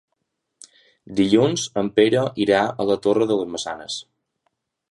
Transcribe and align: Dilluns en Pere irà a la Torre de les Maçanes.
Dilluns 1.19 1.65
en 1.81 1.91
Pere 1.99 2.23
irà 2.45 2.63
a 2.85 2.89
la 2.93 2.97
Torre 3.07 3.29
de 3.33 3.39
les 3.43 3.53
Maçanes. 3.57 3.99